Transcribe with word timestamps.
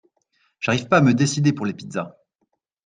J'arrive 0.59 0.87
pas 0.87 0.97
à 0.97 1.01
me 1.01 1.13
décider 1.13 1.53
pour 1.53 1.67
les 1.67 1.73
pizzas. 1.75 2.17